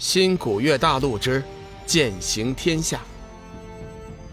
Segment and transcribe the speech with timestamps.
[0.00, 1.44] 新古月大陆之
[1.84, 3.02] 剑行天下，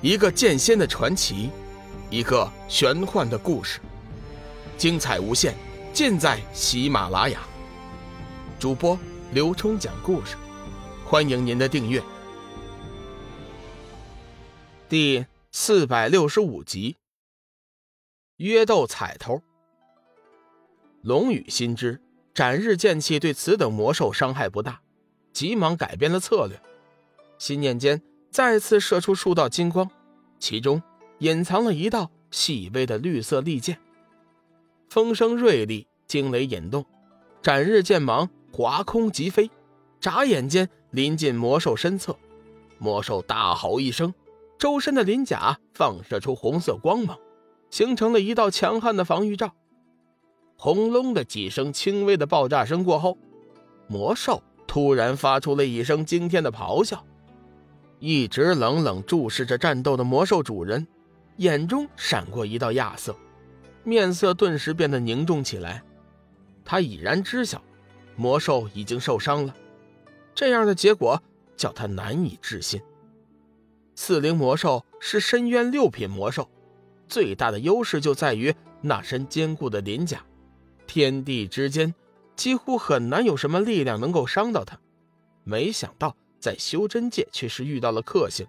[0.00, 1.50] 一个剑仙的传奇，
[2.08, 3.80] 一个玄幻的故事，
[4.78, 5.56] 精彩无限，
[5.92, 7.40] 尽在喜马拉雅。
[8.60, 8.96] 主播
[9.32, 10.36] 刘冲讲故事，
[11.04, 12.00] 欢迎您的订阅。
[14.88, 16.96] 第四百六十五集，
[18.36, 19.42] 约斗彩头。
[21.02, 22.00] 龙宇心知
[22.32, 24.80] 斩日剑气对此等魔兽伤害不大。
[25.36, 26.58] 急忙改变了策略，
[27.36, 28.00] 心念间
[28.30, 29.90] 再次射出数道金光，
[30.38, 30.82] 其中
[31.18, 33.78] 隐藏了一道细微的绿色利剑。
[34.88, 36.86] 风声锐利，惊雷引动，
[37.42, 39.50] 斩日剑芒划空疾飞，
[40.00, 42.16] 眨眼间临近魔兽身侧。
[42.78, 44.14] 魔兽大吼一声，
[44.56, 47.18] 周身的鳞甲放射出红色光芒，
[47.68, 49.52] 形成了一道强悍的防御罩。
[50.56, 53.18] 轰隆的几声轻微的爆炸声过后，
[53.86, 54.42] 魔兽。
[54.76, 57.02] 突然发出了一声惊天的咆哮，
[57.98, 60.86] 一直冷冷注视着战斗的魔兽主人，
[61.38, 63.16] 眼中闪过一道亚色，
[63.84, 65.82] 面色顿时变得凝重起来。
[66.62, 67.62] 他已然知晓，
[68.16, 69.56] 魔兽已经受伤了，
[70.34, 71.22] 这样的结果
[71.56, 72.78] 叫他难以置信。
[73.94, 76.50] 四灵魔兽是深渊六品魔兽，
[77.08, 80.22] 最大的优势就在于那身坚固的鳞甲，
[80.86, 81.94] 天地之间。
[82.36, 84.78] 几乎很难有什么力量能够伤到他，
[85.42, 88.46] 没想到在修真界却是遇到了克星。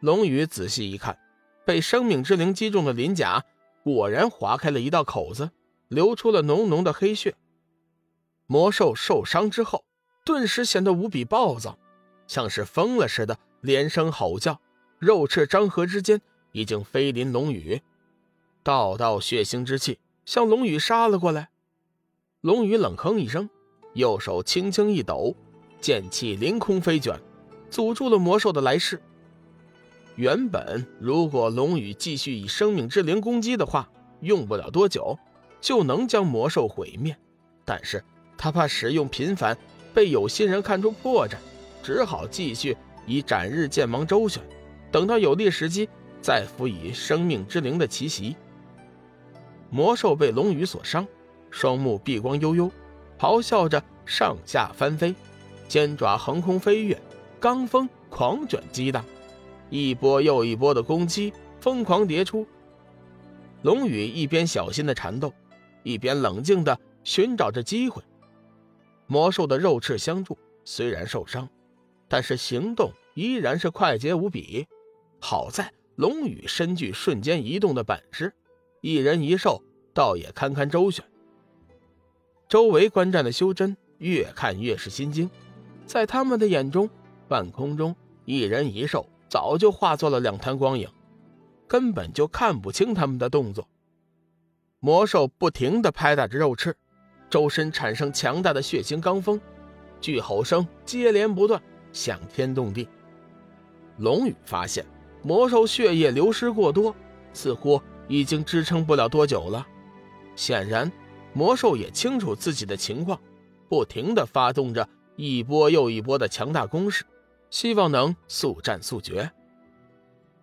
[0.00, 1.18] 龙宇仔细一看，
[1.64, 3.44] 被生命之灵击中的鳞甲
[3.82, 5.50] 果然划开了一道口子，
[5.88, 7.34] 流出了浓浓的黑血。
[8.46, 9.84] 魔兽受伤之后，
[10.24, 11.78] 顿时显得无比暴躁，
[12.26, 14.60] 像是疯了似的，连声吼叫，
[14.98, 16.20] 肉翅张合之间
[16.52, 17.82] 已经飞临龙宇，
[18.62, 21.50] 道道血腥之气向龙宇杀了过来。
[22.44, 23.48] 龙宇冷哼一声，
[23.94, 25.34] 右手轻轻一抖，
[25.80, 27.18] 剑气凌空飞卷，
[27.70, 29.00] 阻住了魔兽的来势。
[30.16, 33.88] 原本如果龙宇继续以生命之灵攻击的话，
[34.20, 35.18] 用不了多久
[35.58, 37.16] 就能将魔兽毁灭。
[37.64, 38.04] 但是
[38.36, 39.56] 他怕使用频繁
[39.94, 41.36] 被有心人看出破绽，
[41.82, 42.76] 只好继续
[43.06, 44.42] 以斩日剑芒周旋，
[44.92, 45.88] 等到有利时机
[46.20, 48.36] 再辅以生命之灵的奇袭。
[49.70, 51.08] 魔兽被龙宇所伤。
[51.54, 52.68] 双目碧光悠悠，
[53.16, 55.14] 咆哮着上下翻飞，
[55.68, 57.00] 尖爪横空飞跃，
[57.40, 59.04] 罡风狂卷激荡，
[59.70, 62.44] 一波又一波的攻击疯狂叠出。
[63.62, 65.32] 龙宇一边小心的缠斗，
[65.84, 68.02] 一边冷静的寻找着机会。
[69.06, 71.48] 魔兽的肉翅相助，虽然受伤，
[72.08, 74.66] 但是行动依然是快捷无比。
[75.20, 78.34] 好在龙宇身具瞬间移动的本事，
[78.80, 79.62] 一人一兽
[79.94, 81.04] 倒也堪堪周旋。
[82.54, 85.28] 周围观战的修真越看越是心惊，
[85.86, 86.88] 在他们的眼中，
[87.26, 90.88] 半空中一人一兽早就化作了两滩光影，
[91.66, 93.66] 根本就看不清他们的动作。
[94.78, 96.76] 魔兽不停地拍打着肉翅，
[97.28, 99.40] 周身产生强大的血腥罡风，
[100.00, 101.60] 巨吼声接连不断，
[101.92, 102.86] 响天动地。
[103.98, 104.86] 龙宇发现
[105.24, 106.94] 魔兽血液流失过多，
[107.32, 109.66] 似乎已经支撑不了多久了，
[110.36, 110.88] 显然。
[111.34, 113.20] 魔兽也清楚自己的情况，
[113.68, 117.04] 不停地发动着一波又一波的强大攻势，
[117.50, 119.30] 希望能速战速决。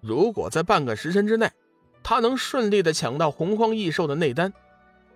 [0.00, 1.50] 如果在半个时辰之内，
[2.02, 4.52] 他能顺利地抢到洪荒异兽的内丹，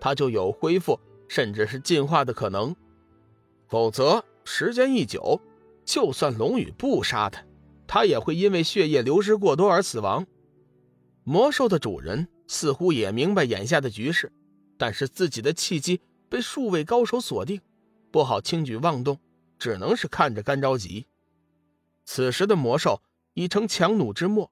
[0.01, 0.99] 他就有恢复
[1.29, 2.75] 甚至是进化的可能。
[3.69, 5.39] 否则，时间一久，
[5.85, 7.45] 就算龙宇不杀他，
[7.87, 10.27] 他也会因为血液流失过多而死亡。
[11.25, 14.33] 魔兽的主人似乎也明白眼下的局势。
[14.79, 16.01] 但是自己的契机
[16.31, 17.61] 被数位高手锁定，
[18.11, 19.19] 不好轻举妄动，
[19.59, 21.07] 只能是看着干着急。
[22.05, 23.03] 此时的魔兽
[23.35, 24.51] 已成强弩之末，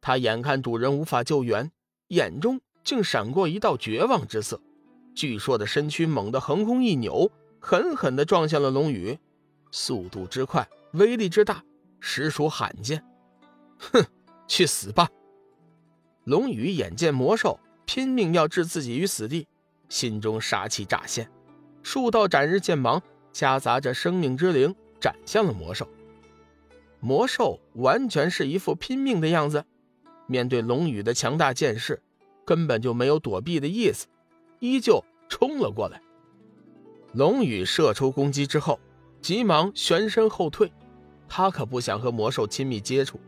[0.00, 1.70] 他眼看主人无法救援，
[2.08, 4.60] 眼中竟闪过一道绝望之色，
[5.14, 9.18] 巨硕的身躯猛地横空一扭，狠狠地撞向了龙宇，
[9.70, 11.64] 速度之快，威力之大，
[12.00, 13.02] 实属罕见。
[13.78, 14.04] 哼，
[14.46, 15.08] 去死吧！
[16.24, 17.58] 龙宇眼见魔兽。
[17.86, 19.46] 拼命要置自己于死地，
[19.88, 21.30] 心中杀气乍现，
[21.82, 23.02] 数道斩日剑芒
[23.32, 25.88] 夹杂着生命之灵斩向了魔兽。
[27.00, 29.64] 魔兽完全是一副拼命的样子，
[30.26, 32.02] 面对龙宇的强大剑势，
[32.44, 34.06] 根本就没有躲避的意思，
[34.58, 36.00] 依旧冲了过来。
[37.12, 38.80] 龙宇射出攻击之后，
[39.20, 40.72] 急忙旋身后退，
[41.28, 43.20] 他可不想和魔兽亲密接触。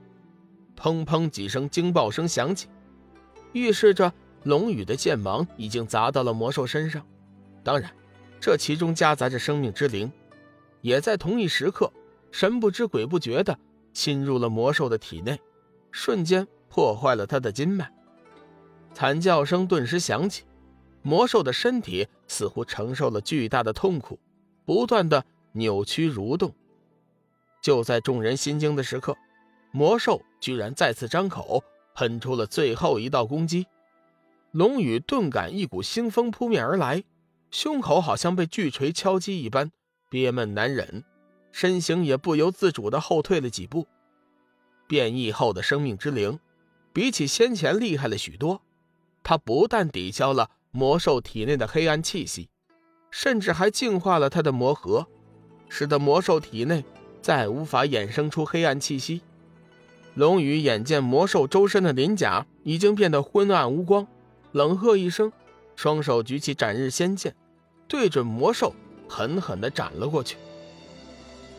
[0.76, 2.68] 砰砰几声惊爆声响起，
[3.52, 4.12] 预示着。
[4.46, 7.04] 龙宇的剑芒已经砸到了魔兽身上，
[7.64, 7.90] 当然，
[8.40, 10.10] 这其中夹杂着生命之灵。
[10.82, 11.92] 也在同一时刻
[12.30, 13.58] 神不知鬼不觉的
[13.92, 15.36] 侵入了魔兽的体内，
[15.90, 17.92] 瞬间破坏了他的筋脉。
[18.94, 20.44] 惨叫声顿时响起，
[21.02, 24.16] 魔兽的身体似乎承受了巨大的痛苦，
[24.64, 26.54] 不断的扭曲蠕动。
[27.60, 29.16] 就在众人心惊的时刻，
[29.72, 31.64] 魔兽居然再次张口，
[31.96, 33.66] 喷出了最后一道攻击。
[34.56, 37.04] 龙宇顿感一股腥风扑面而来，
[37.50, 39.70] 胸口好像被巨锤敲击一般，
[40.08, 41.04] 憋闷难忍，
[41.52, 43.86] 身形也不由自主地后退了几步。
[44.86, 46.40] 变异后的生命之灵，
[46.94, 48.62] 比起先前厉害了许多。
[49.22, 52.48] 它不但抵消了魔兽体内的黑暗气息，
[53.10, 55.06] 甚至还净化了它的魔核，
[55.68, 56.82] 使得魔兽体内
[57.20, 59.20] 再无法衍生出黑暗气息。
[60.14, 64.08] 龙宇眼见魔兽周身的鳞甲已经变得昏暗无光，
[64.56, 65.30] 冷喝一声，
[65.74, 67.36] 双手举起斩日仙剑，
[67.86, 68.74] 对准魔兽
[69.06, 70.38] 狠狠地斩了过去。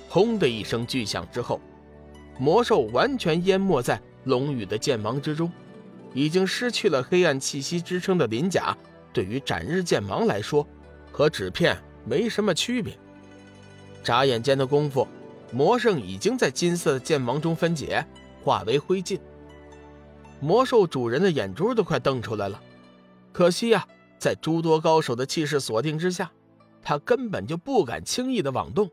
[0.10, 1.62] 轰的一声巨响之后，
[2.40, 5.52] 魔兽完全淹没在龙羽的剑芒之中。
[6.12, 8.76] 已经失去了黑暗气息支撑的鳞甲，
[9.14, 10.68] 对于斩日剑芒来说，
[11.12, 12.98] 和纸片没什么区别。
[14.02, 15.08] 眨眼间的功夫，
[15.52, 18.04] 魔圣已经在金色的剑芒中分解，
[18.44, 19.20] 化为灰烬。
[20.40, 22.60] 魔兽主人的眼珠都快瞪出来了，
[23.38, 23.88] 可惜呀，
[24.18, 26.32] 在诸多高手的气势锁定之下，
[26.82, 28.90] 他根本就不敢轻易的妄动。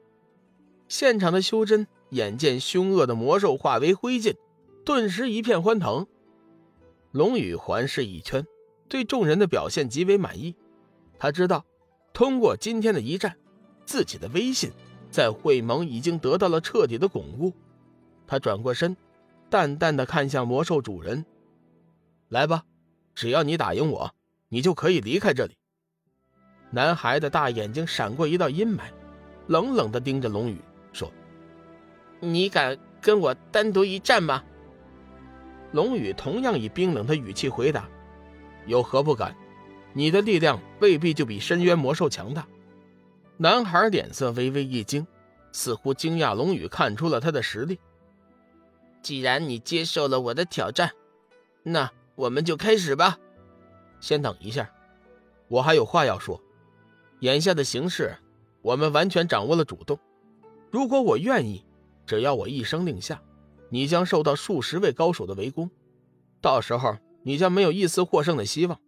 [0.87, 4.37] 现场的修真眼见凶恶的魔兽化为灰烬，
[4.85, 6.06] 顿时一片欢腾。
[7.11, 8.46] 龙宇环视一圈，
[8.87, 10.55] 对众人的表现极为满意。
[11.19, 11.64] 他知道，
[12.12, 13.35] 通过今天的一战，
[13.87, 14.70] 自己的威信
[15.11, 17.50] 在会盟已经得到了彻底的巩固。
[18.26, 18.94] 他转过身，
[19.49, 21.25] 淡淡的看向魔兽主人
[22.29, 22.64] ：“来吧，
[23.14, 24.14] 只要你打赢我，
[24.55, 25.56] 你就可以离开这里。”
[26.71, 28.83] 男孩的大眼睛闪过一道阴霾，
[29.49, 30.61] 冷冷的盯着龙宇
[30.93, 31.11] 说
[32.21, 34.45] ：“你敢跟我单独一战吗？”
[35.73, 37.89] 龙宇同样以冰冷的语气回答
[38.67, 39.35] ：“有何不敢？
[39.93, 42.47] 你的力量未必就比深渊魔兽强大。”
[43.37, 45.05] 男孩脸色微微一惊，
[45.51, 47.81] 似乎惊讶龙宇看出了他的实力。
[49.03, 50.93] 既然你接受了我的挑战，
[51.65, 53.19] 那我们就开始吧。
[54.05, 54.71] 先等一下，
[55.49, 56.39] 我还有话要说。
[57.21, 58.15] 眼下的形势，
[58.61, 59.99] 我们完全掌握了主动。
[60.71, 61.65] 如果我愿意，
[62.05, 63.23] 只要我一声令下。
[63.71, 65.71] 你将受到数十位高手的围攻，
[66.43, 68.79] 到时候你将没有一丝获胜的希望。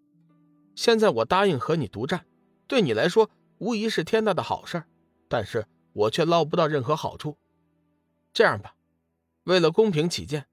[0.75, 2.27] 现在我答应和你独战，
[2.67, 4.85] 对你来说无疑是天大的好事，
[5.29, 7.39] 但是我却捞不到任何好处。
[8.35, 8.75] 这样吧，
[9.45, 10.45] 为了公平起见，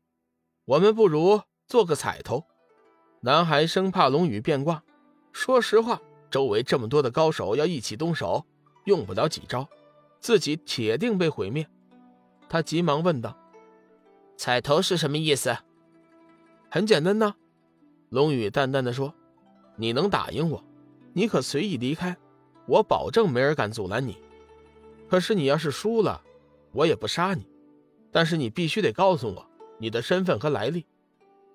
[0.64, 2.46] 我们不如做个彩头。
[3.26, 4.84] 男孩生怕龙宇变卦，
[5.32, 8.46] 说实话，周围这么多的高手要一起动手，
[8.84, 9.66] 用不了几招，
[10.20, 11.66] 自己铁定被毁灭。
[12.50, 13.38] 他急忙问道。
[14.36, 15.56] 彩头是什么意思？
[16.70, 17.36] 很简单呐，
[18.10, 19.16] 龙宇淡淡的说
[19.78, 20.62] ：“你能打赢我，
[21.14, 22.18] 你可随意离开，
[22.66, 24.18] 我保证没人敢阻拦你。
[25.08, 26.22] 可是你要是输了，
[26.74, 27.48] 我也不杀你，
[28.12, 29.46] 但是你必须得告诉我
[29.80, 30.86] 你的身份和来历。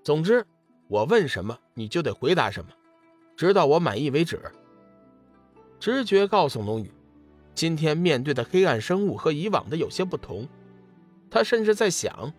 [0.03, 0.47] 总之，
[0.89, 2.71] 我问什么你就得回答什么，
[3.37, 4.41] 直到我满意为止。”
[5.79, 6.91] 直觉告诉龙宇，
[7.55, 10.49] 今天面对的黑暗生物和以往的有些不同，
[11.31, 12.33] 他甚至在想。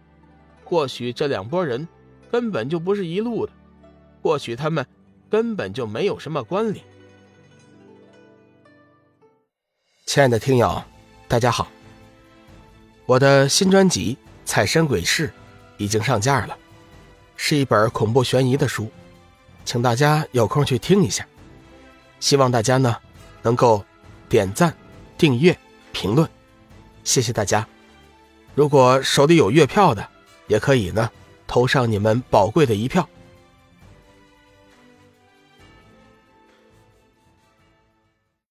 [0.66, 1.88] 或许这两拨人
[2.30, 3.52] 根本就不是一路的，
[4.22, 4.86] 或许他们
[5.30, 6.86] 根本就没有什么关联。
[10.06, 10.84] 亲爱的听友，
[11.28, 11.72] 大家好，
[13.06, 15.28] 我的新专辑《彩身鬼事》
[15.78, 16.58] 已经上架了，
[17.42, 18.92] 是一本恐怖悬疑的书，
[19.64, 21.26] 请大家有空去听一下。
[22.20, 22.98] 希望大家呢
[23.42, 23.82] 能够
[24.28, 24.76] 点赞、
[25.18, 25.58] 订阅、
[25.94, 26.30] 评论，
[27.06, 27.66] 谢谢大家。
[28.56, 30.06] 如果手里有月票的，
[30.48, 31.10] 也可以呢，
[31.48, 33.08] 投上你们宝贵的一票。